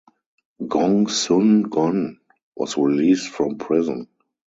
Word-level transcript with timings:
Gongsun 0.67 1.69
Gong 1.69 2.17
was 2.55 2.75
released 2.75 3.27
from 3.31 3.59
prison. 3.59 4.07